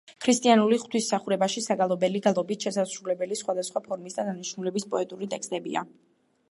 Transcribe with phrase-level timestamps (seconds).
[0.25, 5.89] ქრისტიანულ ღვთისმსახურებაში საგალობელი გალობით შესასრულებელი სხვადასხვა ფორმისა და დანიშნულების პოეტური ტექსტებია.